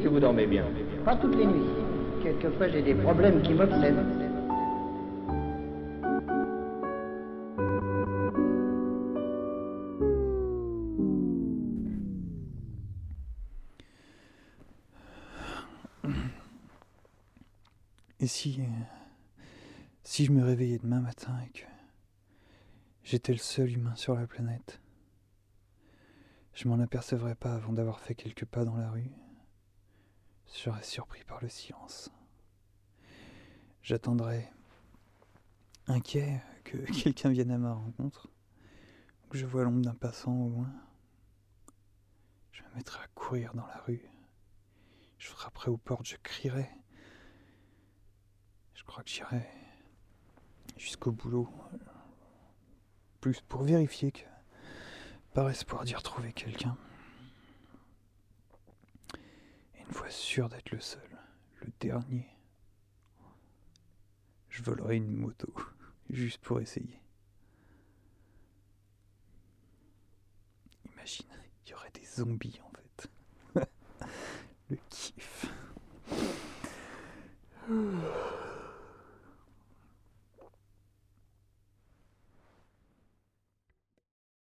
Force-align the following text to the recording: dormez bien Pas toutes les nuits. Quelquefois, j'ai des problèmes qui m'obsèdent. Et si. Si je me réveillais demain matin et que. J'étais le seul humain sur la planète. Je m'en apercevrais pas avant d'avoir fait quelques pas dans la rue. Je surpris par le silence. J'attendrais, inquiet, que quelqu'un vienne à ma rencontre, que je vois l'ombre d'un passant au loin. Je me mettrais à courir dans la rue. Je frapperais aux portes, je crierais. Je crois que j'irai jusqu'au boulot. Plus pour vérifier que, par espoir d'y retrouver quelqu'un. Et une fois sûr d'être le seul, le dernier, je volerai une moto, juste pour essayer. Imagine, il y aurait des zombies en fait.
dormez 0.00 0.46
bien 0.46 0.64
Pas 1.04 1.16
toutes 1.16 1.36
les 1.36 1.46
nuits. 1.46 1.68
Quelquefois, 2.22 2.68
j'ai 2.68 2.82
des 2.82 2.94
problèmes 2.94 3.42
qui 3.42 3.52
m'obsèdent. 3.52 4.06
Et 18.20 18.26
si. 18.28 18.60
Si 20.04 20.24
je 20.24 20.32
me 20.32 20.44
réveillais 20.44 20.78
demain 20.78 21.00
matin 21.00 21.32
et 21.44 21.50
que. 21.50 21.64
J'étais 23.02 23.32
le 23.32 23.38
seul 23.38 23.72
humain 23.72 23.96
sur 23.96 24.14
la 24.14 24.26
planète. 24.28 24.80
Je 26.54 26.68
m'en 26.68 26.78
apercevrais 26.78 27.34
pas 27.34 27.54
avant 27.54 27.72
d'avoir 27.72 27.98
fait 27.98 28.14
quelques 28.14 28.44
pas 28.44 28.64
dans 28.64 28.76
la 28.76 28.90
rue. 28.90 29.10
Je 30.64 30.70
surpris 30.82 31.24
par 31.24 31.42
le 31.42 31.48
silence. 31.48 32.08
J'attendrais, 33.82 34.48
inquiet, 35.88 36.40
que 36.62 36.76
quelqu'un 37.02 37.30
vienne 37.30 37.50
à 37.50 37.58
ma 37.58 37.72
rencontre, 37.72 38.28
que 39.28 39.38
je 39.38 39.44
vois 39.44 39.64
l'ombre 39.64 39.82
d'un 39.82 39.96
passant 39.96 40.32
au 40.32 40.50
loin. 40.50 40.72
Je 42.52 42.62
me 42.62 42.76
mettrais 42.76 43.02
à 43.02 43.08
courir 43.08 43.54
dans 43.54 43.66
la 43.66 43.78
rue. 43.88 44.08
Je 45.18 45.30
frapperais 45.30 45.68
aux 45.68 45.78
portes, 45.78 46.06
je 46.06 46.16
crierais. 46.22 46.70
Je 48.74 48.84
crois 48.84 49.02
que 49.02 49.10
j'irai 49.10 49.44
jusqu'au 50.76 51.10
boulot. 51.10 51.48
Plus 53.20 53.40
pour 53.40 53.64
vérifier 53.64 54.12
que, 54.12 54.22
par 55.34 55.50
espoir 55.50 55.82
d'y 55.82 55.96
retrouver 55.96 56.32
quelqu'un. 56.32 56.76
Et 59.74 59.80
une 59.80 59.92
fois 59.92 60.01
sûr 60.12 60.48
d'être 60.48 60.70
le 60.70 60.80
seul, 60.80 61.18
le 61.60 61.72
dernier, 61.80 62.28
je 64.48 64.62
volerai 64.62 64.96
une 64.96 65.16
moto, 65.16 65.52
juste 66.10 66.38
pour 66.42 66.60
essayer. 66.60 67.00
Imagine, 70.92 71.26
il 71.64 71.70
y 71.70 71.74
aurait 71.74 71.90
des 71.92 72.04
zombies 72.04 72.60
en 72.64 72.70
fait. 72.70 72.81